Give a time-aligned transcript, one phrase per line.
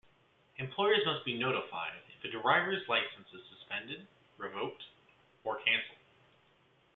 [0.57, 4.07] Employers must be notified if a driver's license is suspended,
[4.39, 4.81] revoked,
[5.43, 5.99] or canceled.